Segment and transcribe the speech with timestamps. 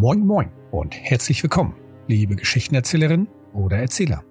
[0.00, 1.74] Moin Moin und herzlich willkommen,
[2.06, 4.24] liebe Geschichtenerzählerin oder Erzähler.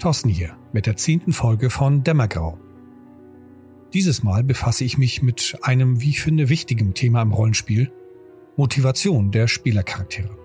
[0.00, 2.58] Thorsten hier mit der zehnten Folge von Dämmergrau.
[3.92, 7.92] Dieses Mal befasse ich mich mit einem, wie ich finde, wichtigen Thema im Rollenspiel,
[8.56, 10.36] Motivation der Spielercharaktere.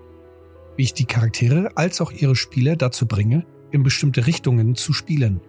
[0.76, 5.40] Wie ich die Charaktere als auch ihre Spieler dazu bringe, in bestimmte Richtungen zu spielen.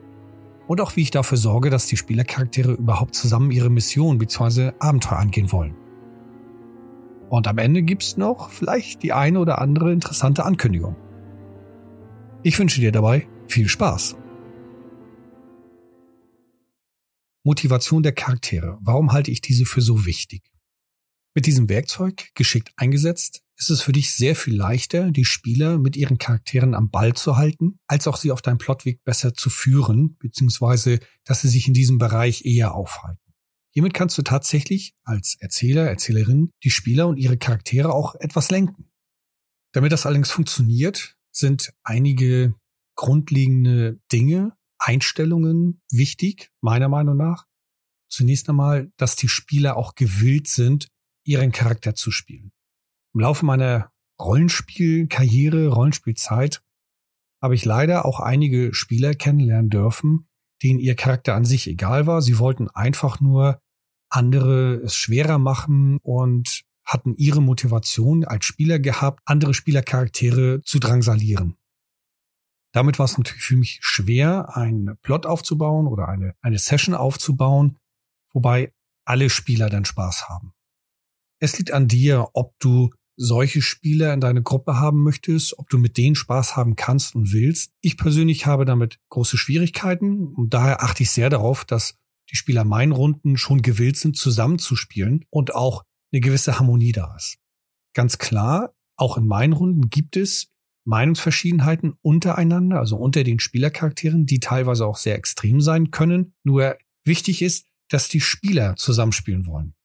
[0.65, 4.71] Und auch wie ich dafür sorge, dass die Spielercharaktere überhaupt zusammen ihre Mission bzw.
[4.79, 5.75] Abenteuer angehen wollen.
[7.29, 10.95] Und am Ende gibt's noch vielleicht die eine oder andere interessante Ankündigung.
[12.41, 14.15] Ich wünsche dir dabei viel Spaß.
[17.43, 18.77] Motivation der Charaktere.
[18.81, 20.43] Warum halte ich diese für so wichtig?
[21.35, 25.95] Mit diesem Werkzeug, geschickt eingesetzt, ist es für dich sehr viel leichter, die Spieler mit
[25.95, 30.17] ihren Charakteren am Ball zu halten, als auch sie auf deinem Plotweg besser zu führen,
[30.17, 33.28] beziehungsweise dass sie sich in diesem Bereich eher aufhalten.
[33.79, 38.91] Hiermit kannst du tatsächlich als Erzähler, Erzählerin die Spieler und ihre Charaktere auch etwas lenken.
[39.71, 42.55] Damit das allerdings funktioniert, sind einige
[42.97, 47.45] grundlegende Dinge, Einstellungen wichtig, meiner Meinung nach.
[48.09, 50.89] Zunächst einmal, dass die Spieler auch gewillt sind,
[51.25, 52.51] ihren Charakter zu spielen.
[53.13, 56.61] Im Laufe meiner Rollenspielkarriere, Rollenspielzeit
[57.41, 60.27] habe ich leider auch einige Spieler kennenlernen dürfen,
[60.63, 62.21] denen ihr Charakter an sich egal war.
[62.21, 63.61] Sie wollten einfach nur
[64.09, 71.55] andere es schwerer machen und hatten ihre Motivation als Spieler gehabt, andere Spielercharaktere zu drangsalieren.
[72.71, 77.77] Damit war es natürlich für mich schwer, einen Plot aufzubauen oder eine, eine Session aufzubauen,
[78.31, 78.73] wobei
[79.05, 80.53] alle Spieler dann Spaß haben.
[81.39, 85.77] Es liegt an dir, ob du solche Spieler in deine Gruppe haben möchtest, ob du
[85.77, 87.73] mit denen Spaß haben kannst und willst.
[87.81, 91.95] Ich persönlich habe damit große Schwierigkeiten und daher achte ich sehr darauf, dass
[92.29, 97.37] die Spieler meinen Runden schon gewillt sind, zusammenzuspielen und auch eine gewisse Harmonie da ist.
[97.93, 100.47] Ganz klar, auch in meinen Runden gibt es
[100.85, 106.33] Meinungsverschiedenheiten untereinander, also unter den Spielercharakteren, die teilweise auch sehr extrem sein können.
[106.43, 109.75] Nur wichtig ist, dass die Spieler zusammenspielen wollen.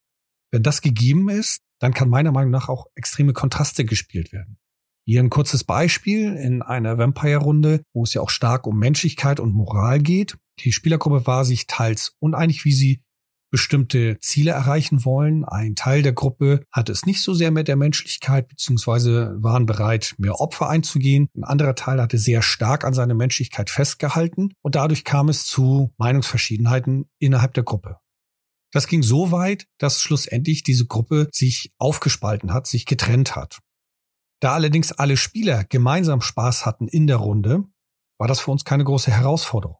[0.50, 4.58] Wenn das gegeben ist, dann kann meiner Meinung nach auch extreme Kontraste gespielt werden.
[5.06, 9.52] Hier ein kurzes Beispiel in einer Vampire-Runde, wo es ja auch stark um Menschlichkeit und
[9.52, 10.38] Moral geht.
[10.60, 13.02] Die Spielergruppe war sich teils uneinig, wie sie
[13.54, 15.44] bestimmte Ziele erreichen wollen.
[15.44, 20.16] Ein Teil der Gruppe hatte es nicht so sehr mit der Menschlichkeit, beziehungsweise waren bereit,
[20.18, 21.28] mehr Opfer einzugehen.
[21.36, 25.92] Ein anderer Teil hatte sehr stark an seiner Menschlichkeit festgehalten und dadurch kam es zu
[25.98, 27.98] Meinungsverschiedenheiten innerhalb der Gruppe.
[28.72, 33.60] Das ging so weit, dass schlussendlich diese Gruppe sich aufgespalten hat, sich getrennt hat.
[34.40, 37.62] Da allerdings alle Spieler gemeinsam Spaß hatten in der Runde,
[38.18, 39.76] war das für uns keine große Herausforderung.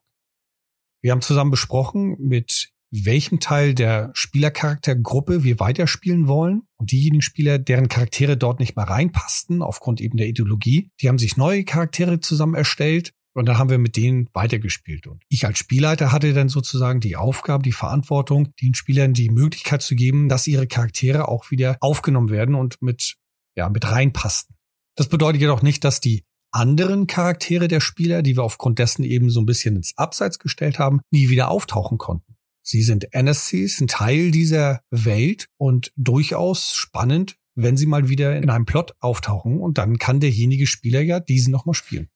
[1.05, 6.63] Wir haben zusammen besprochen, mit welchem Teil der Spielercharaktergruppe wir weiterspielen wollen.
[6.77, 11.19] Und diejenigen Spieler, deren Charaktere dort nicht mehr reinpassten, aufgrund eben der Ideologie, die haben
[11.19, 15.05] sich neue Charaktere zusammen erstellt und dann haben wir mit denen weitergespielt.
[15.05, 19.83] Und ich als Spielleiter hatte dann sozusagen die Aufgabe, die Verantwortung, den Spielern die Möglichkeit
[19.83, 23.17] zu geben, dass ihre Charaktere auch wieder aufgenommen werden und mit,
[23.55, 24.55] ja, mit reinpassten.
[24.95, 26.23] Das bedeutet jedoch nicht, dass die
[26.55, 30.79] anderen Charaktere der Spieler, die wir aufgrund dessen eben so ein bisschen ins Abseits gestellt
[30.79, 32.35] haben, nie wieder auftauchen konnten.
[32.63, 38.49] Sie sind NSCs, ein Teil dieser Welt und durchaus spannend, wenn sie mal wieder in
[38.49, 42.09] einem Plot auftauchen und dann kann derjenige Spieler ja diesen nochmal spielen.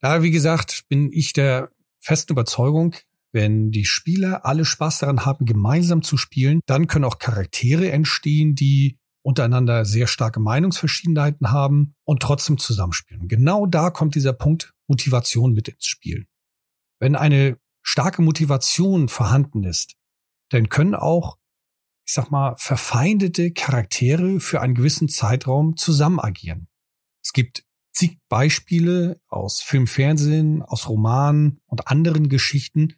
[0.00, 2.94] Da, wie gesagt, bin ich der festen Überzeugung,
[3.32, 8.54] wenn die Spieler alle Spaß daran haben, gemeinsam zu spielen, dann können auch Charaktere entstehen,
[8.54, 13.28] die untereinander sehr starke Meinungsverschiedenheiten haben und trotzdem zusammenspielen.
[13.28, 16.26] Genau da kommt dieser Punkt Motivation mit ins Spiel.
[16.98, 19.94] Wenn eine starke Motivation vorhanden ist,
[20.50, 21.38] dann können auch,
[22.06, 26.68] ich sag mal, verfeindete Charaktere für einen gewissen Zeitraum zusammen agieren.
[27.24, 32.94] Es gibt zig Beispiele aus Film, Fernsehen, aus Romanen und anderen Geschichten,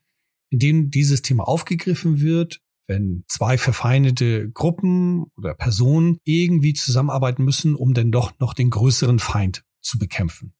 [0.50, 7.74] in denen dieses Thema aufgegriffen wird, wenn zwei verfeindete Gruppen oder Personen irgendwie zusammenarbeiten müssen,
[7.74, 10.54] um dann doch noch den größeren Feind zu bekämpfen.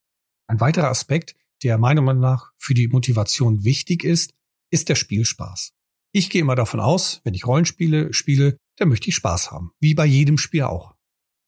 [0.47, 4.33] Ein weiterer Aspekt, der meiner Meinung nach für die Motivation wichtig ist,
[4.71, 5.71] ist der Spielspaß.
[6.11, 9.71] Ich gehe immer davon aus, wenn ich Rollenspiele spiele, dann möchte ich Spaß haben.
[9.79, 10.95] Wie bei jedem Spiel auch.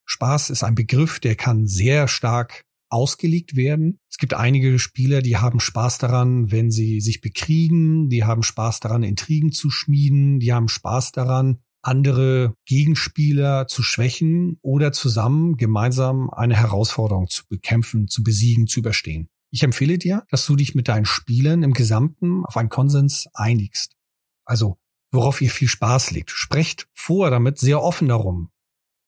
[0.05, 3.99] Spaß ist ein Begriff, der kann sehr stark ausgelegt werden.
[4.09, 8.79] Es gibt einige Spieler, die haben Spaß daran, wenn sie sich bekriegen, die haben Spaß
[8.79, 16.29] daran, Intrigen zu schmieden, die haben Spaß daran, andere Gegenspieler zu schwächen oder zusammen gemeinsam
[16.29, 19.29] eine Herausforderung zu bekämpfen, zu besiegen, zu überstehen.
[19.51, 23.95] Ich empfehle dir, dass du dich mit deinen Spielern im Gesamten auf einen Konsens einigst.
[24.43, 24.77] Also,
[25.11, 26.31] worauf ihr viel Spaß legt.
[26.31, 28.49] Sprecht vor damit sehr offen darum.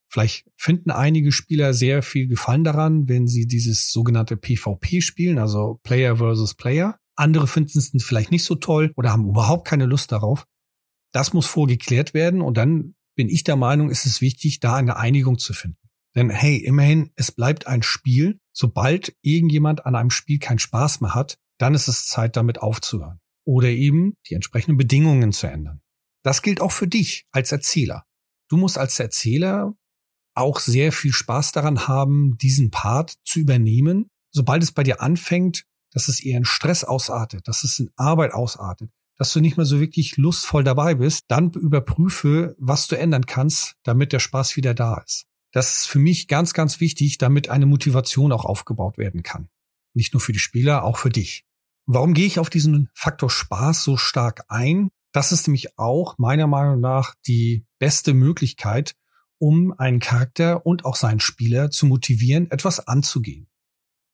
[0.10, 5.80] Vielleicht finden einige Spieler sehr viel Gefallen daran, wenn sie dieses sogenannte PvP spielen, also
[5.84, 6.98] Player versus Player.
[7.16, 10.46] Andere finden es vielleicht nicht so toll oder haben überhaupt keine Lust darauf.
[11.12, 14.98] Das muss vorgeklärt werden und dann bin ich der Meinung, ist es wichtig, da eine
[14.98, 15.78] Einigung zu finden.
[16.16, 18.40] Denn hey, immerhin, es bleibt ein Spiel.
[18.52, 23.20] Sobald irgendjemand an einem Spiel keinen Spaß mehr hat, dann ist es Zeit, damit aufzuhören.
[23.46, 25.82] Oder eben die entsprechenden Bedingungen zu ändern.
[26.24, 28.06] Das gilt auch für dich als Erzähler.
[28.50, 29.74] Du musst als Erzähler
[30.36, 34.10] auch sehr viel Spaß daran haben, diesen Part zu übernehmen.
[34.32, 38.34] Sobald es bei dir anfängt, dass es eher in Stress ausartet, dass es in Arbeit
[38.34, 43.26] ausartet, dass du nicht mehr so wirklich lustvoll dabei bist, dann überprüfe, was du ändern
[43.26, 45.26] kannst, damit der Spaß wieder da ist.
[45.52, 49.50] Das ist für mich ganz, ganz wichtig, damit eine Motivation auch aufgebaut werden kann.
[49.94, 51.44] Nicht nur für die Spieler, auch für dich.
[51.86, 54.90] Warum gehe ich auf diesen Faktor Spaß so stark ein?
[55.12, 58.94] Das ist nämlich auch meiner Meinung nach die beste Möglichkeit,
[59.40, 63.48] um einen Charakter und auch seinen Spieler zu motivieren, etwas anzugehen.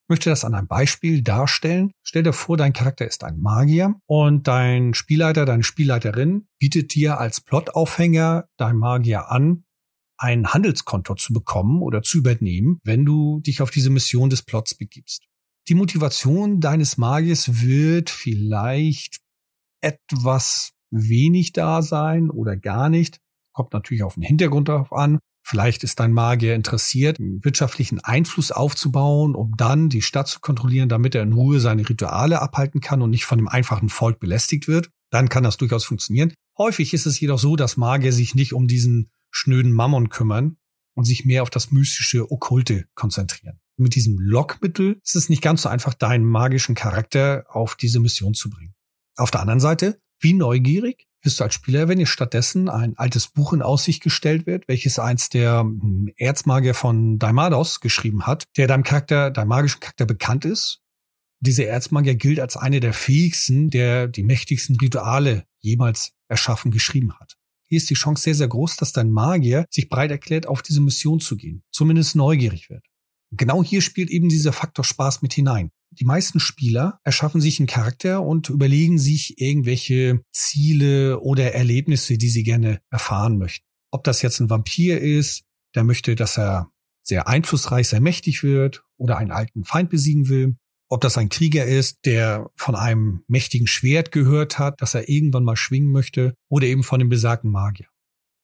[0.05, 1.91] Ich möchte das an einem Beispiel darstellen.
[2.03, 7.19] Stell dir vor, dein Charakter ist ein Magier und dein Spielleiter, deine Spielleiterin bietet dir
[7.19, 9.63] als Plotaufhänger dein Magier an,
[10.17, 14.75] ein Handelskonto zu bekommen oder zu übernehmen, wenn du dich auf diese Mission des Plots
[14.75, 15.25] begibst.
[15.67, 19.21] Die Motivation deines Magiers wird vielleicht
[19.81, 23.19] etwas wenig da sein oder gar nicht.
[23.55, 25.19] Kommt natürlich auf den Hintergrund darauf an.
[25.41, 31.15] Vielleicht ist dein Magier interessiert, wirtschaftlichen Einfluss aufzubauen, um dann die Stadt zu kontrollieren, damit
[31.15, 34.89] er in Ruhe seine Rituale abhalten kann und nicht von dem einfachen Volk belästigt wird.
[35.09, 36.33] Dann kann das durchaus funktionieren.
[36.57, 40.57] Häufig ist es jedoch so, dass Magier sich nicht um diesen schnöden Mammon kümmern
[40.93, 43.59] und sich mehr auf das mystische Okkulte konzentrieren.
[43.77, 48.33] Mit diesem Lockmittel ist es nicht ganz so einfach, deinen magischen Charakter auf diese Mission
[48.33, 48.73] zu bringen.
[49.15, 53.27] Auf der anderen Seite, wie neugierig bist du als Spieler, wenn dir stattdessen ein altes
[53.29, 58.67] Buch in Aussicht gestellt wird, welches eins der hm, Erzmagier von Daimados geschrieben hat, der
[58.67, 60.83] deinem Charakter, deinem magischen Charakter bekannt ist.
[61.39, 67.33] Dieser Erzmagier gilt als eine der fähigsten, der die mächtigsten Rituale jemals erschaffen geschrieben hat.
[67.67, 70.79] Hier ist die Chance sehr, sehr groß, dass dein Magier sich bereit erklärt, auf diese
[70.79, 72.85] Mission zu gehen, zumindest neugierig wird.
[73.31, 75.71] Genau hier spielt eben dieser Faktor Spaß mit hinein.
[75.91, 82.29] Die meisten Spieler erschaffen sich einen Charakter und überlegen sich irgendwelche Ziele oder Erlebnisse, die
[82.29, 83.65] sie gerne erfahren möchten.
[83.91, 85.43] Ob das jetzt ein Vampir ist,
[85.73, 86.69] der möchte, dass er
[87.03, 90.55] sehr einflussreich, sehr mächtig wird oder einen alten Feind besiegen will.
[90.89, 95.43] Ob das ein Krieger ist, der von einem mächtigen Schwert gehört hat, das er irgendwann
[95.43, 97.87] mal schwingen möchte, oder eben von dem besagten Magier.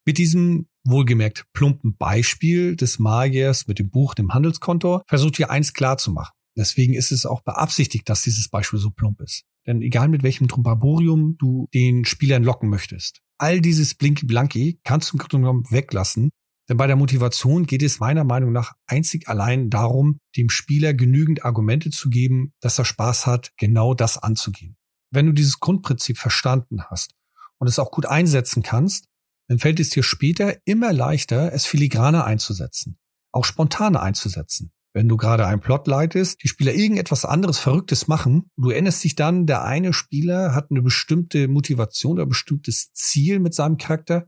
[0.05, 5.73] Mit diesem wohlgemerkt plumpen Beispiel des Magiers mit dem Buch, dem Handelskonto, versucht hier eins
[5.73, 6.33] klar zu machen.
[6.57, 9.44] Deswegen ist es auch beabsichtigt, dass dieses Beispiel so plump ist.
[9.65, 15.12] Denn egal mit welchem Trumpaborium du den Spielern locken möchtest, all dieses Blinky Blanky kannst
[15.12, 16.30] du im Grunde genommen weglassen.
[16.69, 21.44] Denn bei der Motivation geht es meiner Meinung nach einzig allein darum, dem Spieler genügend
[21.45, 24.77] Argumente zu geben, dass er Spaß hat, genau das anzugehen.
[25.12, 27.13] Wenn du dieses Grundprinzip verstanden hast
[27.57, 29.07] und es auch gut einsetzen kannst,
[29.48, 32.98] dann fällt es dir später immer leichter, es filigraner einzusetzen,
[33.33, 38.49] auch spontaner einzusetzen wenn du gerade einen Plot leitest, die Spieler irgendetwas anderes Verrücktes machen,
[38.57, 43.39] du erinnerst dich dann, der eine Spieler hat eine bestimmte Motivation oder ein bestimmtes Ziel
[43.39, 44.27] mit seinem Charakter,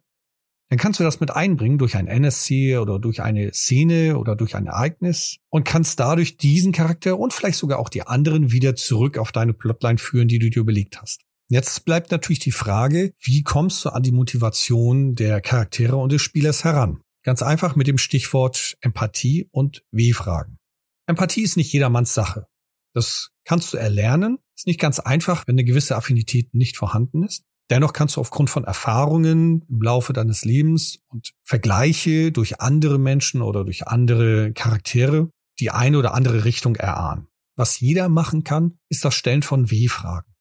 [0.69, 4.55] dann kannst du das mit einbringen durch ein NSC oder durch eine Szene oder durch
[4.55, 9.19] ein Ereignis und kannst dadurch diesen Charakter und vielleicht sogar auch die anderen wieder zurück
[9.19, 11.21] auf deine Plotline führen, die du dir überlegt hast.
[11.47, 16.23] Jetzt bleibt natürlich die Frage, wie kommst du an die Motivation der Charaktere und des
[16.23, 17.02] Spielers heran?
[17.23, 20.59] Ganz einfach mit dem Stichwort Empathie und W-Fragen.
[21.07, 22.47] Empathie ist nicht jedermanns Sache.
[22.93, 24.39] Das kannst du erlernen.
[24.55, 27.43] Ist nicht ganz einfach, wenn eine gewisse Affinität nicht vorhanden ist.
[27.69, 33.41] Dennoch kannst du aufgrund von Erfahrungen im Laufe deines Lebens und Vergleiche durch andere Menschen
[33.41, 37.27] oder durch andere Charaktere die eine oder andere Richtung erahnen.
[37.55, 40.33] Was jeder machen kann, ist das Stellen von W-Fragen.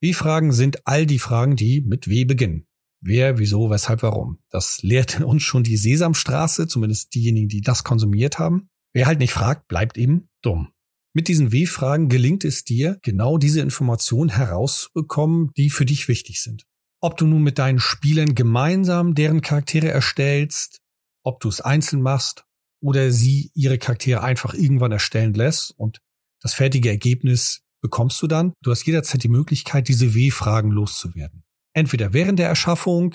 [0.00, 2.66] W-Fragen sind all die Fragen, die mit W beginnen.
[3.00, 4.38] Wer, wieso, weshalb, warum.
[4.50, 8.68] Das lehrt uns schon die Sesamstraße, zumindest diejenigen, die das konsumiert haben.
[8.92, 10.72] Wer halt nicht fragt, bleibt eben dumm.
[11.14, 16.64] Mit diesen W-Fragen gelingt es dir, genau diese Informationen herauszubekommen, die für dich wichtig sind.
[17.00, 20.80] Ob du nun mit deinen Spielern gemeinsam deren Charaktere erstellst,
[21.24, 22.44] ob du es einzeln machst
[22.80, 26.00] oder sie ihre Charaktere einfach irgendwann erstellen lässt und
[26.40, 28.52] das fertige Ergebnis bekommst du dann.
[28.62, 33.14] Du hast jederzeit die Möglichkeit, diese W-Fragen loszuwerden entweder während der Erschaffung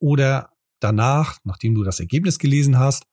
[0.00, 3.04] oder danach, nachdem du das Ergebnis gelesen hast,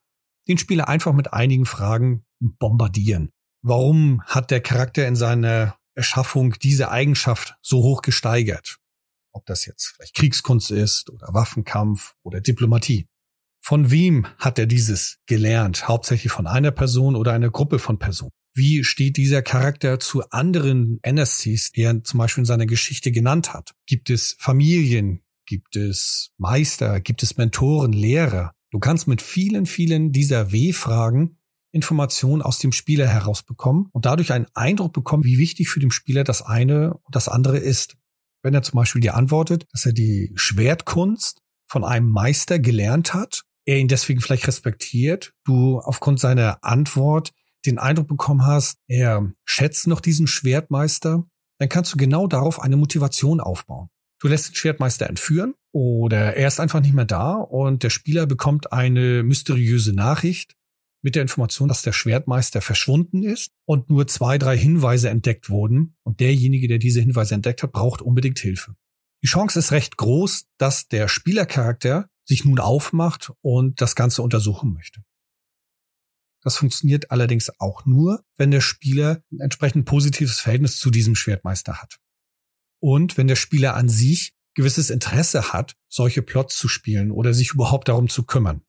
[0.47, 3.31] den Spieler einfach mit einigen Fragen bombardieren.
[3.61, 8.77] Warum hat der Charakter in seiner Erschaffung diese Eigenschaft so hoch gesteigert?
[9.31, 13.07] Ob das jetzt vielleicht Kriegskunst ist oder Waffenkampf oder Diplomatie.
[13.61, 15.87] Von wem hat er dieses gelernt?
[15.87, 18.31] Hauptsächlich von einer Person oder einer Gruppe von Personen?
[18.57, 23.53] Wie steht dieser Charakter zu anderen NSCs, die er zum Beispiel in seiner Geschichte genannt
[23.53, 23.75] hat?
[23.85, 25.21] Gibt es Familien?
[25.45, 27.01] Gibt es Meister?
[27.01, 28.53] Gibt es Mentoren, Lehrer?
[28.71, 31.37] Du kannst mit vielen, vielen dieser W-Fragen
[31.73, 36.23] Informationen aus dem Spieler herausbekommen und dadurch einen Eindruck bekommen, wie wichtig für den Spieler
[36.23, 37.97] das eine und das andere ist.
[38.41, 43.43] Wenn er zum Beispiel dir antwortet, dass er die Schwertkunst von einem Meister gelernt hat
[43.65, 47.31] er ihn deswegen vielleicht respektiert, du aufgrund seiner Antwort
[47.65, 51.25] den Eindruck bekommen hast, er schätzt noch diesen Schwertmeister,
[51.59, 53.89] dann kannst du genau darauf eine Motivation aufbauen.
[54.19, 58.25] Du lässt den Schwertmeister entführen oder er ist einfach nicht mehr da und der Spieler
[58.25, 60.55] bekommt eine mysteriöse Nachricht
[61.03, 65.95] mit der Information, dass der Schwertmeister verschwunden ist und nur zwei, drei Hinweise entdeckt wurden
[66.03, 68.75] und derjenige, der diese Hinweise entdeckt hat, braucht unbedingt Hilfe.
[69.23, 74.73] Die Chance ist recht groß, dass der Spielercharakter sich nun aufmacht und das Ganze untersuchen
[74.73, 75.01] möchte.
[76.45, 81.81] Das funktioniert allerdings auch nur, wenn der Spieler ein entsprechend positives Verhältnis zu diesem Schwertmeister
[81.81, 81.97] hat.
[82.79, 87.53] Und wenn der Spieler an sich gewisses Interesse hat, solche Plots zu spielen oder sich
[87.53, 88.61] überhaupt darum zu kümmern.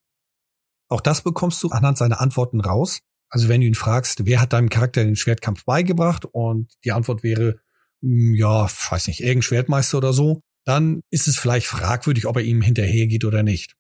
[0.89, 3.01] Auch das bekommst du anhand seiner Antworten raus.
[3.29, 7.23] Also wenn du ihn fragst, wer hat deinem Charakter den Schwertkampf beigebracht und die Antwort
[7.23, 7.61] wäre,
[8.01, 12.43] hm, ja, weiß nicht, irgendein Schwertmeister oder so, dann ist es vielleicht fragwürdig, ob er
[12.43, 13.75] ihm hinterhergeht oder nicht.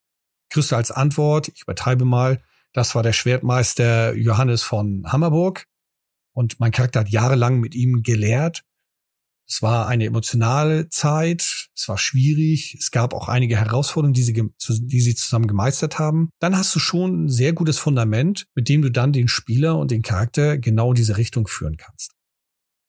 [0.51, 2.43] Kriegst du als Antwort, ich übertreibe mal,
[2.73, 5.65] das war der Schwertmeister Johannes von Hammerburg
[6.35, 8.63] und mein Charakter hat jahrelang mit ihm gelehrt.
[9.49, 14.33] Es war eine emotionale Zeit, es war schwierig, es gab auch einige Herausforderungen, die sie,
[14.33, 16.31] die sie zusammen gemeistert haben.
[16.41, 19.93] Dann hast du schon ein sehr gutes Fundament, mit dem du dann den Spieler und
[19.93, 22.11] den Charakter genau in diese Richtung führen kannst.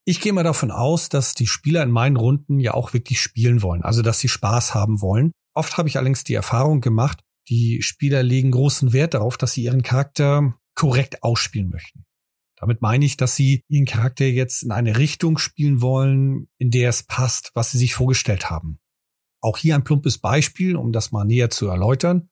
[0.03, 3.61] Ich gehe mal davon aus, dass die Spieler in meinen Runden ja auch wirklich spielen
[3.61, 5.31] wollen, also dass sie Spaß haben wollen.
[5.53, 9.63] Oft habe ich allerdings die Erfahrung gemacht, die Spieler legen großen Wert darauf, dass sie
[9.63, 12.05] ihren Charakter korrekt ausspielen möchten.
[12.59, 16.89] Damit meine ich, dass sie ihren Charakter jetzt in eine Richtung spielen wollen, in der
[16.89, 18.79] es passt, was sie sich vorgestellt haben.
[19.41, 22.29] Auch hier ein plumpes Beispiel, um das mal näher zu erläutern.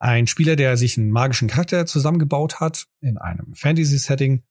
[0.00, 4.42] Ein Spieler, der sich einen magischen Charakter zusammengebaut hat in einem Fantasy-Setting,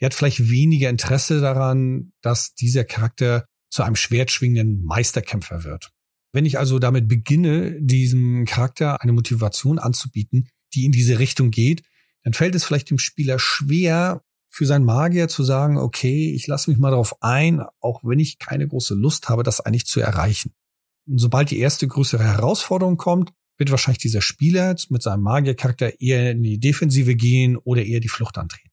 [0.00, 5.92] der hat vielleicht weniger Interesse daran, dass dieser Charakter zu einem schwertschwingenden Meisterkämpfer wird.
[6.32, 11.82] Wenn ich also damit beginne, diesem Charakter eine Motivation anzubieten, die in diese Richtung geht,
[12.22, 14.22] dann fällt es vielleicht dem Spieler schwer,
[14.52, 18.38] für seinen Magier zu sagen, okay, ich lasse mich mal darauf ein, auch wenn ich
[18.38, 20.52] keine große Lust habe, das eigentlich zu erreichen.
[21.06, 26.32] Und sobald die erste größere Herausforderung kommt, wird wahrscheinlich dieser Spieler mit seinem Magiercharakter eher
[26.32, 28.70] in die Defensive gehen oder eher die Flucht antreten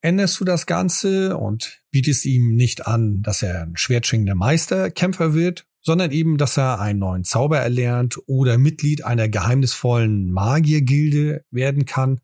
[0.00, 5.66] änderst du das Ganze und bietest ihm nicht an, dass er ein schwertschwingender Meisterkämpfer wird,
[5.88, 12.20] sondern eben, dass er einen neuen Zauber erlernt oder Mitglied einer geheimnisvollen Magiergilde werden kann,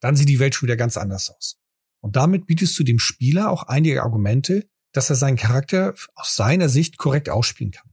[0.00, 1.56] dann sieht die Welt schon wieder ganz anders aus.
[2.00, 6.68] Und damit bietest du dem Spieler auch einige Argumente, dass er seinen Charakter aus seiner
[6.68, 7.90] Sicht korrekt ausspielen kann.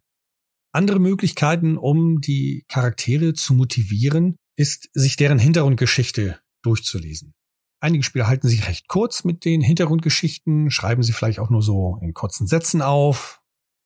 [0.71, 7.33] Andere Möglichkeiten, um die Charaktere zu motivieren, ist, sich deren Hintergrundgeschichte durchzulesen.
[7.81, 11.97] Einige Spieler halten sich recht kurz mit den Hintergrundgeschichten, schreiben sie vielleicht auch nur so
[12.03, 13.38] in kurzen Sätzen auf,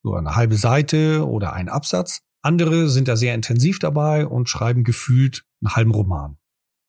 [0.03, 2.21] so eine halbe Seite oder einen Absatz.
[2.41, 6.37] Andere sind da sehr intensiv dabei und schreiben gefühlt einen halben Roman.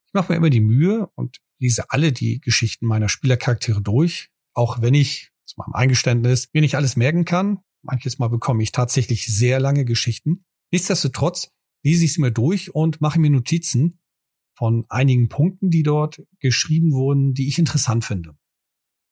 [0.08, 4.82] Ich mache mir immer die Mühe und lese alle die Geschichten meiner Spielercharaktere durch, auch
[4.82, 7.60] wenn ich, zu meinem Eingeständnis, mir nicht alles merken kann.
[7.82, 10.44] Manches Mal bekomme ich tatsächlich sehr lange Geschichten.
[10.72, 11.50] Nichtsdestotrotz
[11.84, 14.00] lese ich sie mir durch und mache mir Notizen,
[14.56, 18.36] von einigen Punkten, die dort geschrieben wurden, die ich interessant finde.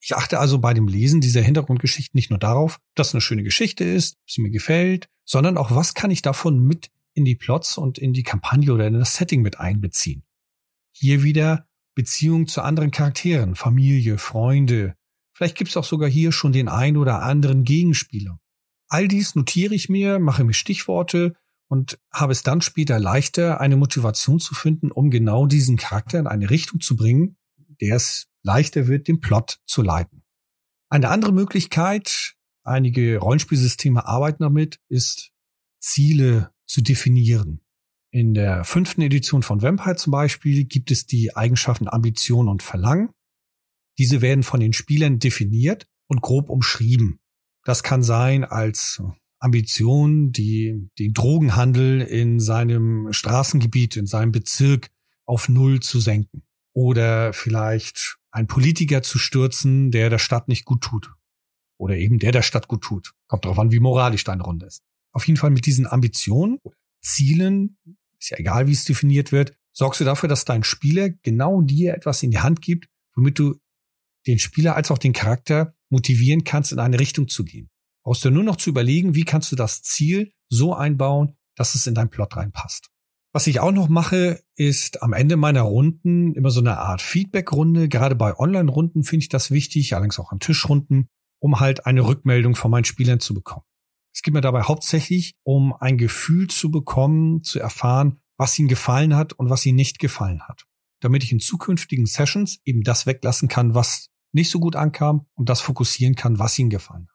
[0.04, 3.84] Ich achte also bei dem Lesen dieser Hintergrundgeschichten nicht nur darauf, dass eine schöne Geschichte
[3.84, 7.98] ist, sie mir gefällt, sondern auch, was kann ich davon mit in die Plots und
[7.98, 10.24] in die Kampagne oder in das Setting mit einbeziehen.
[10.90, 14.96] Hier wieder Beziehung zu anderen Charakteren, Familie, Freunde.
[15.32, 18.40] Vielleicht gibt es auch sogar hier schon den ein oder anderen Gegenspieler.
[18.88, 21.36] All dies notiere ich mir, mache mir Stichworte
[21.68, 26.26] und habe es dann später leichter, eine Motivation zu finden, um genau diesen Charakter in
[26.26, 27.36] eine Richtung zu bringen,
[27.80, 30.22] der es leichter wird, den Plot zu leiten.
[30.88, 32.34] Eine andere Möglichkeit,
[32.64, 35.30] einige Rollenspielsysteme arbeiten damit, ist
[35.80, 37.60] Ziele zu definieren.
[38.10, 43.10] In der fünften Edition von Vampire zum Beispiel gibt es die Eigenschaften Ambition und Verlangen.
[43.98, 47.20] Diese werden von den Spielern definiert und grob umschrieben.
[47.64, 49.02] Das kann sein als
[49.38, 54.90] Ambition, die den Drogenhandel in seinem Straßengebiet, in seinem Bezirk
[55.24, 56.42] auf Null zu senken.
[56.74, 61.12] Oder vielleicht einen Politiker zu stürzen, der der Stadt nicht gut tut.
[61.78, 63.12] Oder eben der der Stadt gut tut.
[63.28, 64.82] Kommt darauf an, wie moralisch deine Runde ist.
[65.12, 66.58] Auf jeden Fall mit diesen Ambitionen,
[67.02, 67.76] Zielen
[68.18, 71.94] ist ja egal, wie es definiert wird, sorgst du dafür, dass dein Spieler genau dir
[71.94, 73.58] etwas in die Hand gibt, womit du
[74.26, 77.68] den Spieler als auch den Charakter motivieren kannst, in eine Richtung zu gehen.
[78.04, 81.86] Brauchst du nur noch zu überlegen, wie kannst du das Ziel so einbauen, dass es
[81.86, 82.91] in deinen Plot reinpasst.
[83.34, 87.88] Was ich auch noch mache, ist am Ende meiner Runden immer so eine Art Feedback-Runde.
[87.88, 91.08] Gerade bei Online-Runden finde ich das wichtig, allerdings auch an Tischrunden,
[91.38, 93.64] um halt eine Rückmeldung von meinen Spielern zu bekommen.
[94.14, 99.16] Es geht mir dabei hauptsächlich um ein Gefühl zu bekommen, zu erfahren, was ihnen gefallen
[99.16, 100.66] hat und was ihnen nicht gefallen hat.
[101.00, 105.48] Damit ich in zukünftigen Sessions eben das weglassen kann, was nicht so gut ankam und
[105.48, 107.11] das fokussieren kann, was ihnen gefallen hat.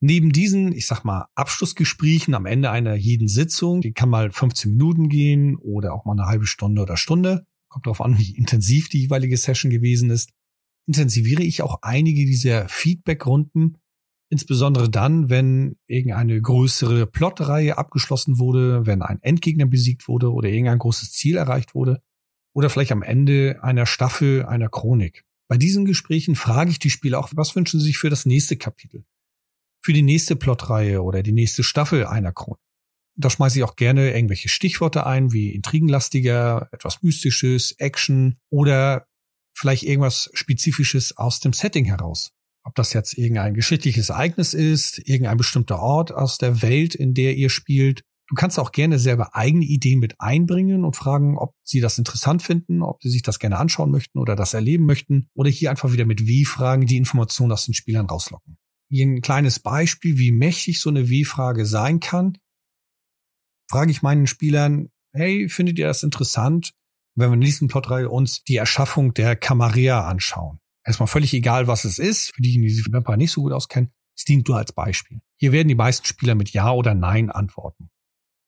[0.00, 4.70] Neben diesen, ich sag mal, Abschlussgesprächen am Ende einer jeden Sitzung, die kann mal 15
[4.70, 8.88] Minuten gehen oder auch mal eine halbe Stunde oder Stunde, kommt darauf an, wie intensiv
[8.88, 10.30] die jeweilige Session gewesen ist,
[10.86, 13.78] intensiviere ich auch einige dieser Feedback-Runden,
[14.30, 20.78] insbesondere dann, wenn irgendeine größere Plotreihe abgeschlossen wurde, wenn ein Endgegner besiegt wurde oder irgendein
[20.78, 22.02] großes Ziel erreicht wurde
[22.54, 25.24] oder vielleicht am Ende einer Staffel einer Chronik.
[25.48, 28.56] Bei diesen Gesprächen frage ich die Spieler auch, was wünschen sie sich für das nächste
[28.56, 29.04] Kapitel?
[29.82, 32.60] Für die nächste Plotreihe oder die nächste Staffel einer Chronik.
[33.16, 39.06] Da schmeiße ich auch gerne irgendwelche Stichworte ein, wie intrigenlastiger, etwas mystisches, Action oder
[39.56, 42.30] vielleicht irgendwas Spezifisches aus dem Setting heraus.
[42.62, 47.36] Ob das jetzt irgendein geschichtliches Ereignis ist, irgendein bestimmter Ort aus der Welt, in der
[47.36, 48.02] ihr spielt.
[48.28, 52.42] Du kannst auch gerne selber eigene Ideen mit einbringen und fragen, ob sie das interessant
[52.42, 55.92] finden, ob sie sich das gerne anschauen möchten oder das erleben möchten oder hier einfach
[55.92, 58.57] wieder mit Wie-Fragen die Informationen aus den Spielern rauslocken
[58.88, 62.38] hier ein kleines Beispiel, wie mächtig so eine W-Frage sein kann.
[63.70, 66.72] Frage ich meinen Spielern, hey, findet ihr das interessant,
[67.14, 70.60] wenn wir in der nächsten Plotreihe uns die Erschaffung der Camarilla anschauen?
[70.84, 73.92] Erstmal völlig egal, was es ist, für diejenigen, die sich mit nicht so gut auskennen,
[74.16, 75.20] es dient nur als Beispiel.
[75.36, 77.90] Hier werden die meisten Spieler mit Ja oder Nein antworten.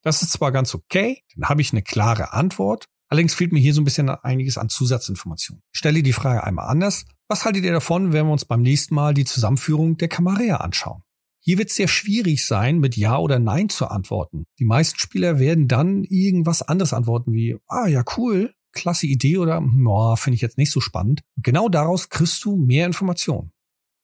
[0.03, 3.75] Das ist zwar ganz okay, dann habe ich eine klare Antwort, allerdings fehlt mir hier
[3.75, 5.63] so ein bisschen einiges an Zusatzinformationen.
[5.73, 7.05] Ich stelle die Frage einmal anders.
[7.31, 11.05] Was haltet ihr davon, wenn wir uns beim nächsten Mal die Zusammenführung der Camarilla anschauen?
[11.39, 14.47] Hier wird es sehr schwierig sein, mit Ja oder Nein zu antworten.
[14.59, 19.61] Die meisten Spieler werden dann irgendwas anderes antworten wie, ah ja, cool, klasse Idee oder,
[19.61, 21.23] no, finde ich jetzt nicht so spannend.
[21.37, 23.53] Und genau daraus kriegst du mehr Informationen.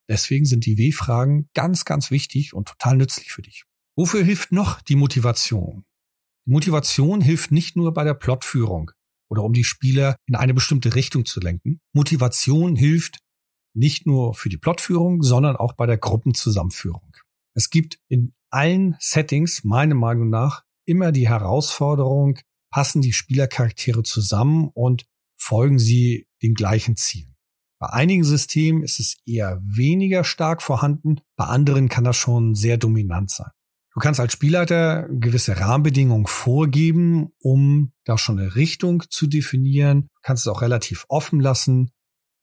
[0.08, 3.64] Deswegen sind die W-Fragen ganz, ganz wichtig und total nützlich für dich.
[3.96, 5.84] Wofür hilft noch die Motivation?
[6.44, 8.92] Motivation hilft nicht nur bei der Plotführung
[9.28, 11.80] oder um die Spieler in eine bestimmte Richtung zu lenken.
[11.92, 13.18] Motivation hilft
[13.74, 17.16] nicht nur für die Plotführung, sondern auch bei der Gruppenzusammenführung.
[17.54, 22.38] Es gibt in allen Settings, meiner Meinung nach, immer die Herausforderung,
[22.70, 27.34] passen die Spielercharaktere zusammen und folgen sie den gleichen Zielen.
[27.78, 32.78] Bei einigen Systemen ist es eher weniger stark vorhanden, bei anderen kann das schon sehr
[32.78, 33.50] dominant sein.
[33.96, 40.02] Du kannst als Spielleiter gewisse Rahmenbedingungen vorgeben, um da schon eine Richtung zu definieren.
[40.02, 41.92] Du kannst es auch relativ offen lassen.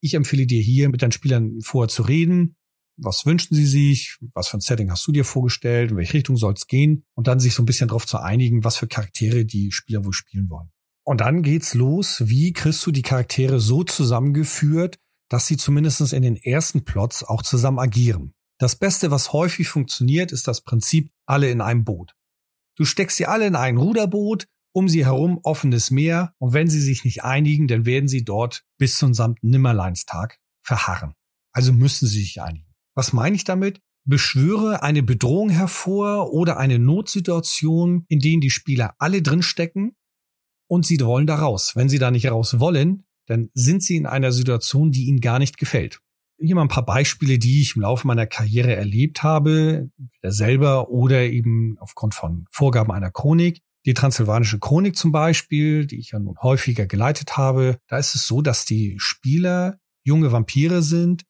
[0.00, 2.56] Ich empfehle dir hier mit deinen Spielern vorher zu reden.
[2.96, 4.18] Was wünschen sie sich?
[4.34, 5.92] Was für ein Setting hast du dir vorgestellt?
[5.92, 7.04] In welche Richtung soll es gehen?
[7.14, 10.12] Und dann sich so ein bisschen darauf zu einigen, was für Charaktere die Spieler wohl
[10.12, 10.72] spielen wollen.
[11.04, 12.24] Und dann geht's los.
[12.26, 17.44] Wie kriegst du die Charaktere so zusammengeführt, dass sie zumindest in den ersten Plots auch
[17.44, 18.34] zusammen agieren?
[18.58, 22.14] Das Beste, was häufig funktioniert, ist das Prinzip alle in einem Boot.
[22.76, 26.80] Du steckst sie alle in ein Ruderboot, um sie herum offenes Meer und wenn sie
[26.80, 31.14] sich nicht einigen, dann werden sie dort bis zum samten Nimmerleinstag verharren.
[31.52, 32.72] Also müssen sie sich einigen.
[32.94, 33.80] Was meine ich damit?
[34.06, 39.96] Beschwöre eine Bedrohung hervor oder eine Notsituation, in denen die Spieler alle drinstecken
[40.68, 41.74] und sie wollen da raus.
[41.74, 45.38] Wenn sie da nicht raus wollen, dann sind sie in einer Situation, die ihnen gar
[45.38, 46.03] nicht gefällt
[46.38, 49.90] hier mal ein paar Beispiele, die ich im Laufe meiner Karriere erlebt habe,
[50.22, 53.60] selber oder eben aufgrund von Vorgaben einer Chronik.
[53.86, 58.26] Die transsilvanische Chronik zum Beispiel, die ich ja nun häufiger geleitet habe, da ist es
[58.26, 61.24] so, dass die Spieler junge Vampire sind,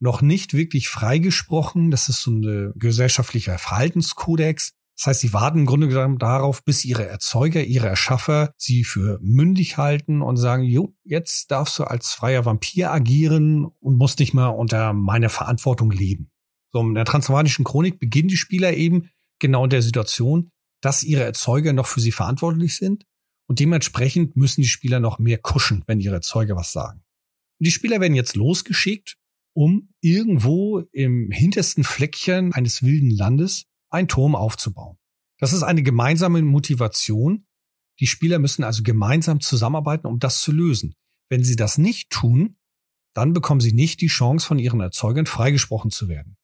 [0.00, 1.90] noch nicht wirklich freigesprochen.
[1.90, 4.72] Das ist so ein gesellschaftlicher Verhaltenskodex.
[4.98, 9.20] Das heißt, sie warten im Grunde genommen darauf, bis ihre Erzeuger, ihre Erschaffer sie für
[9.22, 14.34] mündig halten und sagen, jo, jetzt darfst du als freier Vampir agieren und musst nicht
[14.34, 16.32] mehr unter meiner Verantwortung leben.
[16.72, 19.08] So, in der transylvanischen Chronik beginnen die Spieler eben
[19.38, 23.04] genau in der Situation, dass ihre Erzeuger noch für sie verantwortlich sind
[23.46, 27.04] und dementsprechend müssen die Spieler noch mehr kuschen, wenn ihre Erzeuger was sagen.
[27.60, 29.16] Und die Spieler werden jetzt losgeschickt,
[29.54, 34.98] um irgendwo im hintersten Fleckchen eines wilden Landes einen Turm aufzubauen.
[35.38, 37.46] Das ist eine gemeinsame Motivation.
[38.00, 40.94] Die Spieler müssen also gemeinsam zusammenarbeiten, um das zu lösen.
[41.28, 42.56] Wenn sie das nicht tun,
[43.14, 46.36] dann bekommen sie nicht die Chance, von ihren Erzeugern freigesprochen zu werden.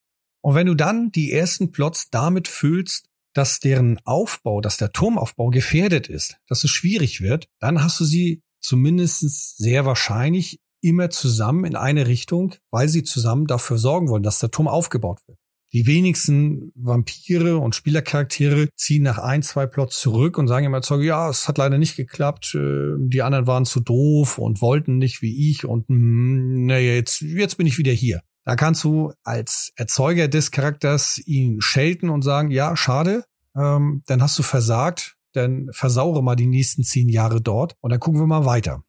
[0.42, 5.50] Und wenn du dann die ersten Plots damit füllst, dass deren Aufbau, dass der Turmaufbau
[5.50, 11.64] gefährdet ist, dass es schwierig wird, dann hast du sie zumindest sehr wahrscheinlich immer zusammen
[11.64, 15.38] in eine Richtung, weil sie zusammen dafür sorgen wollen, dass der Turm aufgebaut wird.
[15.74, 21.04] Die wenigsten Vampire und Spielercharaktere ziehen nach ein, zwei Plots zurück und sagen immer Zeuge,
[21.04, 25.20] ja, es hat leider nicht geklappt, äh, die anderen waren zu doof und wollten nicht
[25.20, 28.22] wie ich und hm, naja, jetzt, jetzt bin ich wieder hier.
[28.44, 33.24] Da kannst du als Erzeuger des Charakters ihn schelten und sagen, ja, schade,
[33.56, 37.98] ähm, dann hast du versagt, dann versaure mal die nächsten zehn Jahre dort und dann
[37.98, 38.84] gucken wir mal weiter.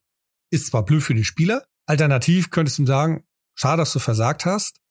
[0.52, 3.24] Ist zwar blöd für den Spieler, alternativ könntest du ihm sagen,
[3.56, 4.82] schade, dass du versagt hast,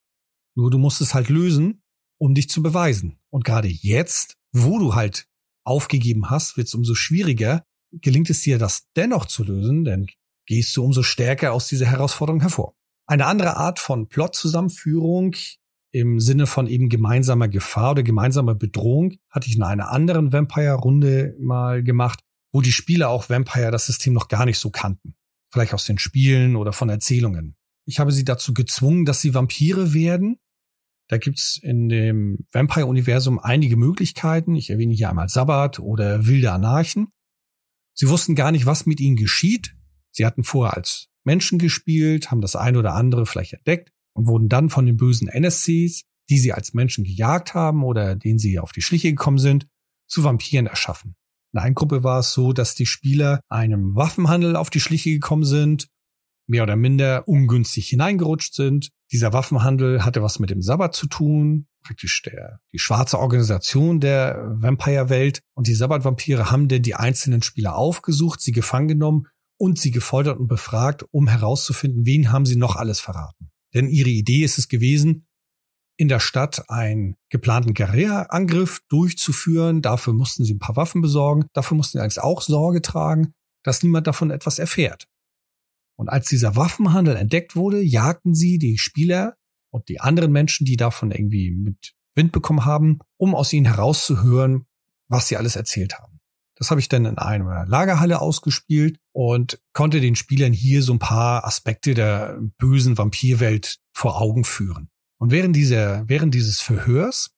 [0.56, 1.83] nur du musst es halt lösen,
[2.18, 3.18] um dich zu beweisen.
[3.30, 5.26] Und gerade jetzt, wo du halt
[5.64, 10.06] aufgegeben hast, wird es umso schwieriger, gelingt es dir, das dennoch zu lösen, denn
[10.46, 12.74] gehst du umso stärker aus dieser Herausforderung hervor.
[13.06, 15.36] Eine andere Art von Plot-Zusammenführung
[15.92, 21.36] im Sinne von eben gemeinsamer Gefahr oder gemeinsamer Bedrohung hatte ich in einer anderen Vampire-Runde
[21.38, 22.20] mal gemacht,
[22.52, 25.14] wo die Spieler auch Vampire das System noch gar nicht so kannten.
[25.52, 27.56] Vielleicht aus den Spielen oder von Erzählungen.
[27.86, 30.38] Ich habe sie dazu gezwungen, dass sie Vampire werden.
[31.08, 34.54] Da gibt's in dem Vampire-Universum einige Möglichkeiten.
[34.54, 37.08] Ich erwähne hier einmal Sabbat oder wilde Anarchen.
[37.94, 39.76] Sie wussten gar nicht, was mit ihnen geschieht.
[40.10, 44.48] Sie hatten vorher als Menschen gespielt, haben das eine oder andere vielleicht entdeckt und wurden
[44.48, 48.72] dann von den bösen NSCs, die sie als Menschen gejagt haben oder denen sie auf
[48.72, 49.66] die Schliche gekommen sind,
[50.06, 51.16] zu Vampiren erschaffen.
[51.52, 55.44] In einer Gruppe war es so, dass die Spieler einem Waffenhandel auf die Schliche gekommen
[55.44, 55.88] sind,
[56.46, 58.90] mehr oder minder ungünstig hineingerutscht sind.
[59.12, 64.50] Dieser Waffenhandel hatte was mit dem Sabbat zu tun, praktisch der, die schwarze Organisation der
[64.54, 65.40] Vampire-Welt.
[65.54, 69.26] Und die Sabbat-Vampire haben denn die einzelnen Spieler aufgesucht, sie gefangen genommen
[69.56, 73.50] und sie gefoltert und befragt, um herauszufinden, wen haben sie noch alles verraten.
[73.72, 75.26] Denn ihre Idee ist es gewesen,
[75.96, 79.80] in der Stadt einen geplanten Guerilla-Angriff durchzuführen.
[79.80, 81.46] Dafür mussten sie ein paar Waffen besorgen.
[81.52, 85.06] Dafür mussten sie allerdings auch Sorge tragen, dass niemand davon etwas erfährt.
[85.96, 89.36] Und als dieser Waffenhandel entdeckt wurde, jagten sie die Spieler
[89.70, 94.66] und die anderen Menschen, die davon irgendwie mit Wind bekommen haben, um aus ihnen herauszuhören,
[95.08, 96.20] was sie alles erzählt haben.
[96.56, 101.00] Das habe ich dann in einer Lagerhalle ausgespielt und konnte den Spielern hier so ein
[101.00, 104.88] paar Aspekte der bösen Vampirwelt vor Augen führen.
[105.18, 107.30] Und während dieser, während dieses Verhörs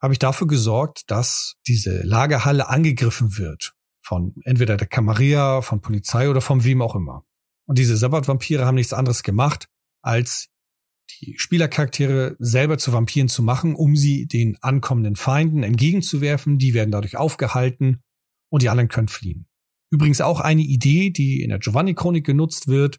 [0.00, 6.28] habe ich dafür gesorgt, dass diese Lagerhalle angegriffen wird von entweder der Camarilla, von Polizei
[6.28, 7.24] oder von wem auch immer.
[7.66, 9.68] Und diese Sabbat-Vampire haben nichts anderes gemacht,
[10.02, 10.48] als
[11.20, 16.58] die Spielercharaktere selber zu Vampiren zu machen, um sie den ankommenden Feinden entgegenzuwerfen.
[16.58, 18.02] Die werden dadurch aufgehalten
[18.50, 19.46] und die anderen können fliehen.
[19.90, 22.98] Übrigens auch eine Idee, die in der Giovanni-Chronik genutzt wird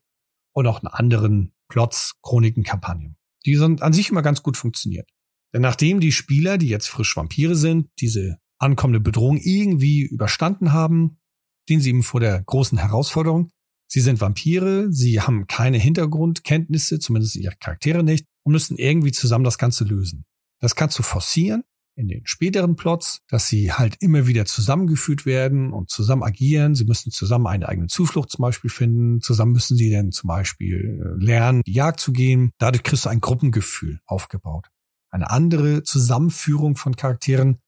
[0.54, 3.18] und auch in anderen Plots, Chroniken, Kampagnen.
[3.46, 5.10] Die sind an sich immer ganz gut funktioniert.
[5.54, 11.20] Denn nachdem die Spieler, die jetzt frisch Vampire sind, diese ankommende Bedrohung irgendwie überstanden haben,
[11.64, 13.52] stehen sie eben vor der großen Herausforderung.
[13.94, 19.44] Sie sind Vampire, sie haben keine Hintergrundkenntnisse, zumindest ihre Charaktere nicht, und müssen irgendwie zusammen
[19.44, 20.26] das Ganze lösen.
[20.60, 21.62] Das kannst du forcieren,
[21.94, 26.74] in den späteren Plots, dass sie halt immer wieder zusammengeführt werden und zusammen agieren.
[26.74, 29.22] Sie müssen zusammen eine eigene Zuflucht zum Beispiel finden.
[29.22, 32.50] Zusammen müssen sie dann zum Beispiel äh, lernen, die Jagd zu gehen.
[32.58, 34.70] Dadurch kriegst du ein Gruppengefühl aufgebaut.
[35.12, 37.60] Eine andere Zusammenführung von Charakteren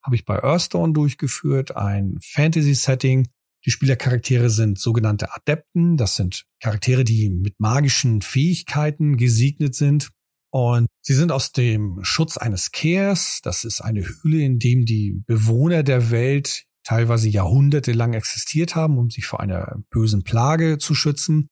[0.00, 3.26] habe ich bei Earthdawn durchgeführt, ein Fantasy-Setting.
[3.64, 5.96] Die Spielercharaktere sind sogenannte Adepten.
[5.96, 10.10] Das sind Charaktere, die mit magischen Fähigkeiten gesegnet sind.
[10.50, 13.40] Und sie sind aus dem Schutz eines Kehrs.
[13.42, 19.10] Das ist eine Höhle, in dem die Bewohner der Welt teilweise jahrhundertelang existiert haben, um
[19.10, 21.48] sich vor einer bösen Plage zu schützen.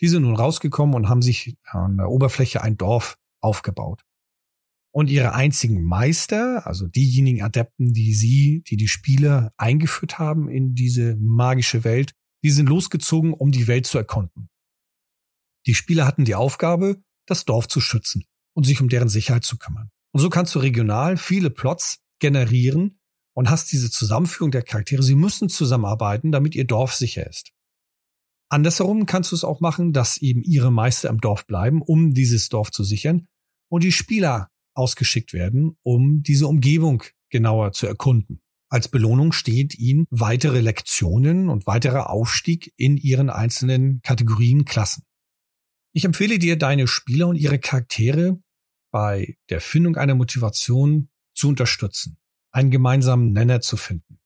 [0.00, 4.02] Die sind nun rausgekommen und haben sich an der Oberfläche ein Dorf aufgebaut.
[4.98, 10.74] Und ihre einzigen Meister, also diejenigen Adepten, die sie, die die Spieler eingeführt haben in
[10.74, 14.48] diese magische Welt, die sind losgezogen, um die Welt zu erkunden.
[15.68, 18.24] Die Spieler hatten die Aufgabe, das Dorf zu schützen
[18.56, 19.88] und sich um deren Sicherheit zu kümmern.
[20.10, 22.98] Und so kannst du regional viele Plots generieren
[23.36, 25.04] und hast diese Zusammenführung der Charaktere.
[25.04, 27.52] Sie müssen zusammenarbeiten, damit ihr Dorf sicher ist.
[28.50, 32.48] Andersherum kannst du es auch machen, dass eben ihre Meister im Dorf bleiben, um dieses
[32.48, 33.28] Dorf zu sichern
[33.70, 38.40] und die Spieler ausgeschickt werden, um diese Umgebung genauer zu erkunden.
[38.70, 45.04] Als Belohnung steht ihnen weitere Lektionen und weiterer Aufstieg in ihren einzelnen Kategorien Klassen.
[45.94, 48.40] Ich empfehle dir, deine Spieler und ihre Charaktere
[48.90, 52.18] bei der Findung einer Motivation zu unterstützen,
[52.52, 54.20] einen gemeinsamen Nenner zu finden.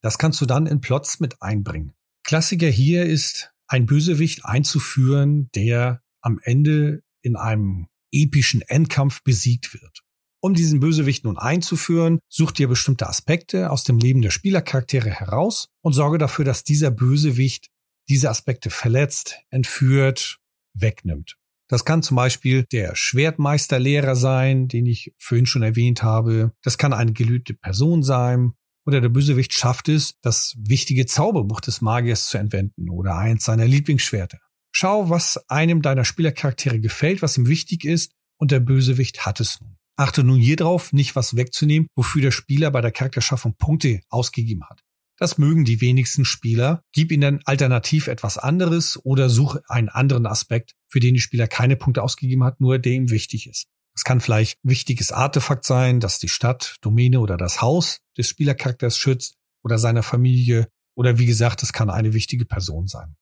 [0.00, 1.92] Das kannst du dann in Plots mit einbringen.
[2.24, 10.02] Klassiker hier ist, ein Bösewicht einzuführen, der am Ende in einem epischen Endkampf besiegt wird.
[10.40, 15.68] Um diesen Bösewicht nun einzuführen, such dir bestimmte Aspekte aus dem Leben der Spielercharaktere heraus
[15.82, 17.68] und sorge dafür, dass dieser Bösewicht
[18.08, 20.38] diese Aspekte verletzt, entführt,
[20.74, 21.36] wegnimmt.
[21.68, 26.52] Das kann zum Beispiel der Schwertmeisterlehrer sein, den ich vorhin schon erwähnt habe.
[26.62, 28.52] Das kann eine gelübte Person sein.
[28.86, 33.66] Oder der Bösewicht schafft es, das wichtige Zauberbuch des Magiers zu entwenden oder eins seiner
[33.66, 34.38] Lieblingsschwerter.
[34.80, 39.60] Schau, was einem deiner Spielercharaktere gefällt, was ihm wichtig ist, und der Bösewicht hat es
[39.60, 39.76] nun.
[39.96, 44.62] Achte nun hier drauf, nicht was wegzunehmen, wofür der Spieler bei der Charakterschaffung Punkte ausgegeben
[44.70, 44.84] hat.
[45.16, 46.80] Das mögen die wenigsten Spieler.
[46.92, 51.74] Gib ihnen alternativ etwas anderes oder suche einen anderen Aspekt, für den die Spieler keine
[51.74, 53.66] Punkte ausgegeben hat, nur der ihm wichtig ist.
[53.96, 58.28] Es kann vielleicht ein wichtiges Artefakt sein, das die Stadt, Domäne oder das Haus des
[58.28, 63.16] Spielercharakters schützt oder seiner Familie oder wie gesagt, es kann eine wichtige Person sein.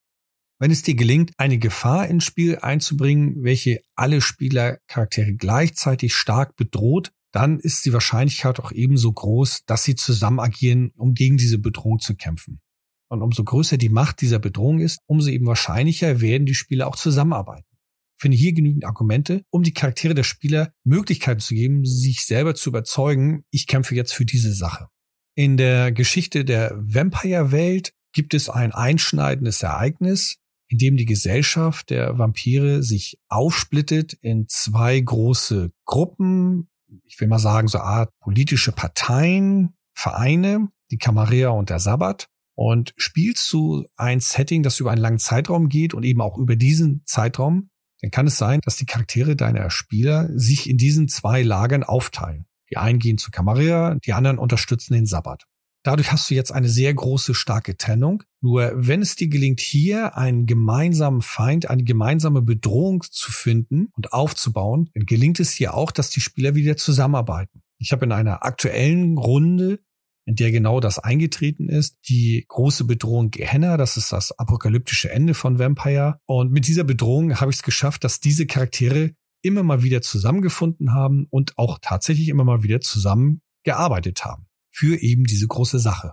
[0.58, 7.12] Wenn es dir gelingt, eine Gefahr ins Spiel einzubringen, welche alle Spielercharaktere gleichzeitig stark bedroht,
[7.30, 11.98] dann ist die Wahrscheinlichkeit auch ebenso groß, dass sie zusammen agieren, um gegen diese Bedrohung
[11.98, 12.60] zu kämpfen.
[13.08, 16.96] Und umso größer die Macht dieser Bedrohung ist, umso eben wahrscheinlicher werden die Spieler auch
[16.96, 17.66] zusammenarbeiten.
[18.16, 22.54] Ich finde hier genügend Argumente, um die Charaktere der Spieler Möglichkeiten zu geben, sich selber
[22.54, 24.88] zu überzeugen, ich kämpfe jetzt für diese Sache.
[25.34, 30.38] In der Geschichte der Vampire-Welt gibt es ein einschneidendes Ereignis,
[30.68, 36.68] in dem die Gesellschaft der Vampire sich aufsplittet in zwei große Gruppen,
[37.04, 42.28] ich will mal sagen, so Art politische Parteien, Vereine, die Camarilla und der Sabbat.
[42.54, 46.56] Und spielst du ein Setting, das über einen langen Zeitraum geht und eben auch über
[46.56, 51.42] diesen Zeitraum, dann kann es sein, dass die Charaktere deiner Spieler sich in diesen zwei
[51.42, 52.46] Lagern aufteilen.
[52.70, 55.44] Die einen gehen zu Camarilla, die anderen unterstützen den Sabbat.
[55.86, 58.24] Dadurch hast du jetzt eine sehr große, starke Trennung.
[58.40, 64.12] Nur wenn es dir gelingt, hier einen gemeinsamen Feind, eine gemeinsame Bedrohung zu finden und
[64.12, 67.62] aufzubauen, dann gelingt es hier auch, dass die Spieler wieder zusammenarbeiten.
[67.78, 69.78] Ich habe in einer aktuellen Runde,
[70.24, 75.34] in der genau das eingetreten ist, die große Bedrohung Gehenna, das ist das apokalyptische Ende
[75.34, 76.18] von Vampire.
[76.26, 80.92] Und mit dieser Bedrohung habe ich es geschafft, dass diese Charaktere immer mal wieder zusammengefunden
[80.92, 86.12] haben und auch tatsächlich immer mal wieder zusammengearbeitet haben für eben diese große Sache.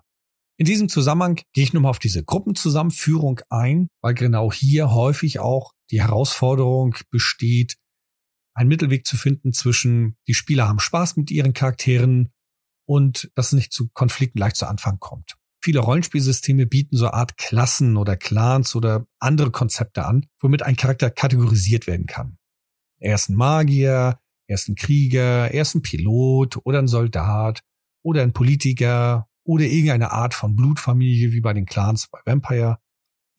[0.58, 5.74] In diesem Zusammenhang gehe ich nochmal auf diese Gruppenzusammenführung ein, weil genau hier häufig auch
[5.92, 7.76] die Herausforderung besteht,
[8.56, 12.32] einen Mittelweg zu finden zwischen die Spieler haben Spaß mit ihren Charakteren
[12.86, 15.36] und dass es nicht zu Konflikten leicht zu Anfang kommt.
[15.62, 20.76] Viele Rollenspielsysteme bieten so eine Art Klassen oder Clans oder andere Konzepte an, womit ein
[20.76, 22.38] Charakter kategorisiert werden kann.
[23.00, 27.62] Er ist ein Magier, er ist ein Krieger, er ist ein Pilot oder ein Soldat
[28.04, 32.78] oder ein Politiker oder irgendeine Art von Blutfamilie wie bei den Clans bei Vampire.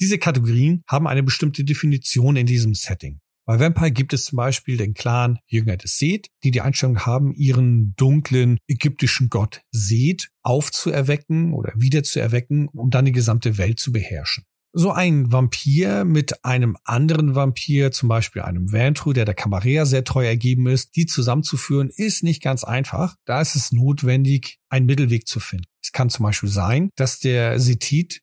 [0.00, 3.20] Diese Kategorien haben eine bestimmte Definition in diesem Setting.
[3.46, 7.30] Bei Vampire gibt es zum Beispiel den Clan Jünger des Seth, die die Einstellung haben,
[7.32, 14.44] ihren dunklen ägyptischen Gott Seth aufzuerwecken oder wiederzuerwecken, um dann die gesamte Welt zu beherrschen
[14.76, 20.02] so ein Vampir mit einem anderen Vampir, zum Beispiel einem Vantru, der der Camarilla sehr
[20.02, 23.14] treu ergeben ist, die zusammenzuführen, ist nicht ganz einfach.
[23.24, 25.66] Da ist es notwendig, einen Mittelweg zu finden.
[25.80, 28.22] Es kann zum Beispiel sein, dass der Setit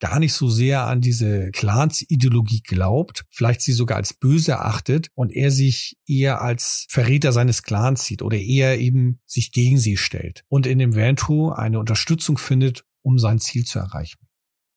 [0.00, 5.30] gar nicht so sehr an diese Clans-Ideologie glaubt, vielleicht sie sogar als böse achtet und
[5.30, 10.42] er sich eher als Verräter seines Clans sieht oder eher eben sich gegen sie stellt
[10.48, 14.18] und in dem Vantru eine Unterstützung findet, um sein Ziel zu erreichen.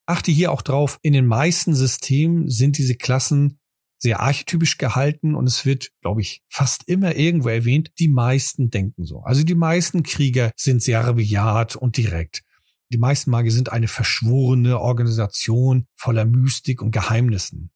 [0.07, 3.59] Achte hier auch drauf, in den meisten Systemen sind diese Klassen
[3.97, 9.05] sehr archetypisch gehalten und es wird, glaube ich, fast immer irgendwo erwähnt, die meisten denken
[9.05, 9.21] so.
[9.21, 12.43] Also die meisten Krieger sind sehr rabiat und direkt.
[12.91, 17.71] Die meisten Magier sind eine verschworene Organisation voller Mystik und Geheimnissen.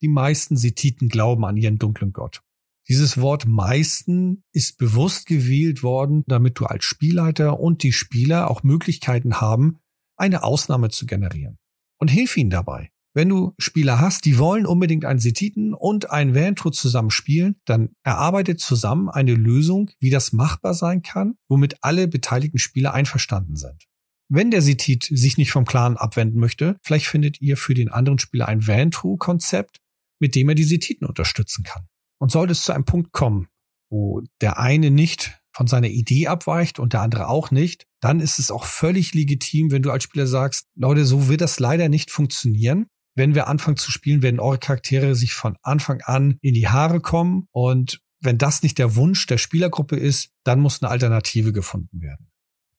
[0.00, 2.42] Die meisten Sethiten glauben an ihren dunklen Gott.
[2.88, 8.62] Dieses Wort meisten ist bewusst gewählt worden, damit du als Spielleiter und die Spieler auch
[8.62, 9.80] Möglichkeiten haben,
[10.16, 11.58] eine Ausnahme zu generieren
[11.98, 12.90] und hilf ihnen dabei.
[13.16, 17.90] Wenn du Spieler hast, die wollen unbedingt einen Setiten und einen Vantro zusammen spielen, dann
[18.02, 23.84] erarbeitet zusammen eine Lösung, wie das machbar sein kann, womit alle beteiligten Spieler einverstanden sind.
[24.28, 28.18] Wenn der Setit sich nicht vom Clan abwenden möchte, vielleicht findet ihr für den anderen
[28.18, 29.80] Spieler ein Vantro-Konzept,
[30.18, 31.86] mit dem er die Setiten unterstützen kann.
[32.18, 33.48] Und sollte es zu einem Punkt kommen,
[33.90, 38.38] wo der eine nicht von seiner Idee abweicht und der andere auch nicht, dann ist
[38.38, 42.10] es auch völlig legitim, wenn du als Spieler sagst, Leute, so wird das leider nicht
[42.10, 42.86] funktionieren.
[43.14, 47.00] Wenn wir anfangen zu spielen, werden eure Charaktere sich von Anfang an in die Haare
[47.00, 52.00] kommen und wenn das nicht der Wunsch der Spielergruppe ist, dann muss eine Alternative gefunden
[52.00, 52.30] werden.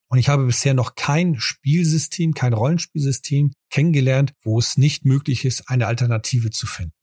[0.08, 5.70] Und ich habe bisher noch kein Spielsystem, kein Rollenspielsystem kennengelernt, wo es nicht möglich ist,
[5.70, 6.95] eine Alternative zu finden.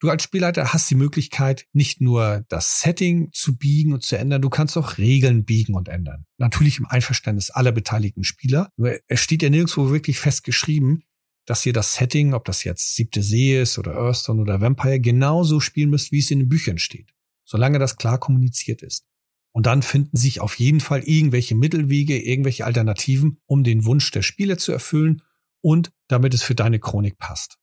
[0.00, 4.40] Du als Spielleiter hast die Möglichkeit, nicht nur das Setting zu biegen und zu ändern,
[4.40, 6.24] du kannst auch Regeln biegen und ändern.
[6.36, 8.70] Natürlich im Einverständnis aller beteiligten Spieler.
[8.76, 11.02] Nur es steht ja nirgendwo wirklich festgeschrieben,
[11.46, 15.58] dass ihr das Setting, ob das jetzt Siebte See ist oder Earthstone oder Vampire, genauso
[15.58, 17.12] spielen müsst, wie es in den Büchern steht.
[17.44, 19.04] Solange das klar kommuniziert ist.
[19.50, 24.22] Und dann finden sich auf jeden Fall irgendwelche Mittelwege, irgendwelche Alternativen, um den Wunsch der
[24.22, 25.22] Spieler zu erfüllen
[25.60, 27.57] und damit es für deine Chronik passt.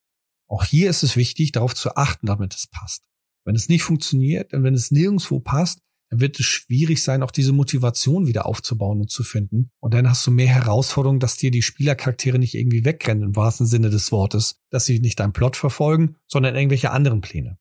[0.48, 3.04] Auch hier ist es wichtig, darauf zu achten, damit es passt.
[3.46, 5.80] Wenn es nicht funktioniert und wenn es nirgendwo passt,
[6.10, 9.72] dann wird es schwierig sein, auch diese Motivation wieder aufzubauen und zu finden.
[9.80, 13.66] Und dann hast du mehr Herausforderungen, dass dir die Spielercharaktere nicht irgendwie wegrennen, im wahrsten
[13.66, 17.58] Sinne des Wortes, dass sie nicht deinen Plot verfolgen, sondern irgendwelche anderen Pläne.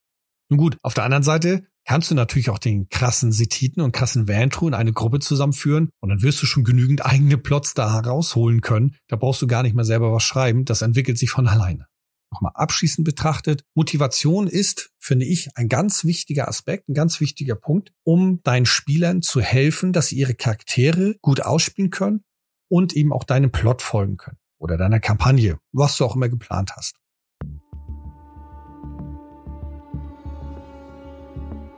[0.51, 4.29] Nun gut, auf der anderen Seite kannst du natürlich auch den krassen Setiten und krassen
[4.29, 8.61] Vantru in eine Gruppe zusammenführen und dann wirst du schon genügend eigene Plots da herausholen
[8.61, 8.97] können.
[9.09, 10.65] Da brauchst du gar nicht mehr selber was schreiben.
[10.65, 11.87] Das entwickelt sich von alleine
[12.35, 17.93] nochmal abschließend betrachtet, Motivation ist, finde ich, ein ganz wichtiger Aspekt, ein ganz wichtiger Punkt,
[18.03, 22.25] um deinen Spielern zu helfen, dass sie ihre Charaktere gut ausspielen können
[22.69, 26.73] und eben auch deinem Plot folgen können oder deiner Kampagne, was du auch immer geplant
[26.77, 26.97] hast.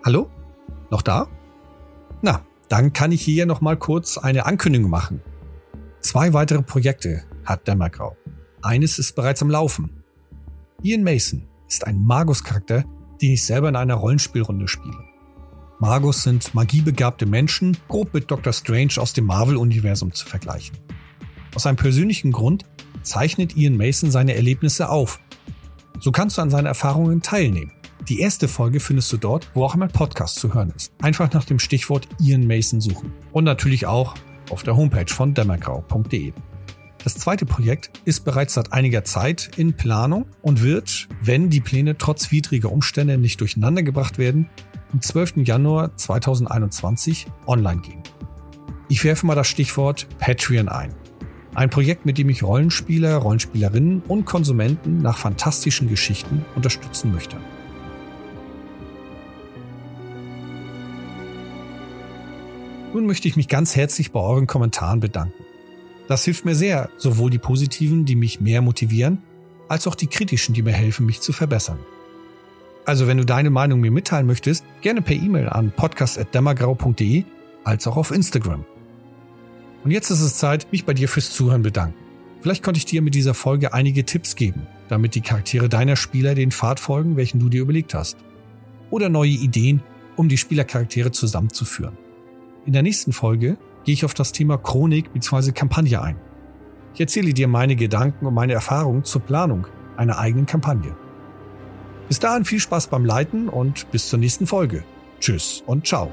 [0.05, 0.31] Hallo?
[0.91, 1.29] Noch da?
[2.23, 5.21] Na, dann kann ich hier noch mal kurz eine Ankündigung machen.
[6.01, 8.17] Zwei weitere Projekte hat Dämmergrau.
[8.63, 9.96] Eines ist bereits am Laufen.
[10.83, 12.85] Ian Mason ist ein Magus-Charakter,
[13.21, 15.05] den ich selber in einer Rollenspielrunde spiele.
[15.79, 18.53] Magus sind magiebegabte Menschen, grob mit Dr.
[18.53, 20.77] Strange aus dem Marvel-Universum zu vergleichen.
[21.55, 22.67] Aus einem persönlichen Grund
[23.03, 25.19] zeichnet Ian Mason seine Erlebnisse auf.
[25.99, 27.73] So kannst du an seinen Erfahrungen teilnehmen.
[28.09, 30.93] Die erste Folge findest du dort, wo auch mein Podcast zu hören ist.
[31.01, 33.13] Einfach nach dem Stichwort Ian Mason suchen.
[33.33, 34.15] Und natürlich auch
[34.51, 36.33] auf der Homepage von dämmergrau.de.
[37.05, 41.97] Das zweite Projekt ist bereits seit einiger Zeit in Planung und wird, wenn die Pläne
[41.99, 44.49] trotz widriger Umstände nicht durcheinandergebracht werden,
[44.93, 45.39] am 12.
[45.39, 48.03] Januar 2021 online gehen.
[48.89, 50.95] Ich werfe mal das Stichwort Patreon ein.
[51.55, 57.37] Ein Projekt, mit dem ich Rollenspieler, Rollenspielerinnen und Konsumenten nach fantastischen Geschichten unterstützen möchte.
[62.93, 65.43] Nun möchte ich mich ganz herzlich bei euren Kommentaren bedanken.
[66.09, 69.23] Das hilft mir sehr, sowohl die positiven, die mich mehr motivieren,
[69.69, 71.79] als auch die kritischen, die mir helfen, mich zu verbessern.
[72.85, 77.25] Also wenn du deine Meinung mir mitteilen möchtest, gerne per E-Mail an podcast.dämmergrau.de
[77.65, 78.65] als auch auf Instagram.
[79.83, 81.99] Und jetzt ist es Zeit, mich bei dir fürs Zuhören bedanken.
[82.41, 86.37] Vielleicht konnte ich dir mit dieser Folge einige Tipps geben, damit die Charaktere deiner Spieler
[86.37, 88.19] den Pfad folgen, welchen du dir überlegt hast.
[88.91, 89.83] Oder neue Ideen,
[90.15, 91.99] um die Spielercharaktere zusammenzuführen.
[92.67, 95.53] In der nächsten Folge gehe ich auf das Thema Chronik bzw.
[95.53, 96.17] Kampagne ein.
[96.93, 100.95] Ich erzähle dir meine Gedanken und meine Erfahrungen zur Planung einer eigenen Kampagne.
[102.09, 104.85] Bis dahin viel Spaß beim Leiten und bis zur nächsten Folge.
[105.21, 106.11] Tschüss und ciao.